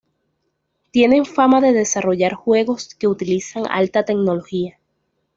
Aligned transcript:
Tienen 0.89 1.27
fama 1.27 1.61
de 1.61 1.73
desarrollar 1.73 2.33
juegos 2.33 2.95
que 2.95 3.07
utilizan 3.07 3.65
alta 3.69 4.03
tecnología. 4.03 4.79